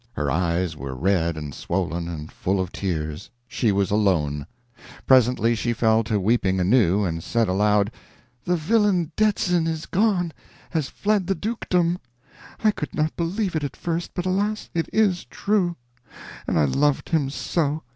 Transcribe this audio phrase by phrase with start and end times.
[0.13, 3.29] Her eyes were red and swollen, and full of tears.
[3.47, 4.47] She was alone.
[5.05, 7.91] Presently she fell to weeping anew, and said aloud:
[8.45, 10.33] "The villain Detzin is gone
[10.71, 11.99] has fled the dukedom!
[12.63, 14.71] I could not believe it at first, but alas!
[14.73, 15.75] it is too true.
[16.47, 17.83] And I loved him so.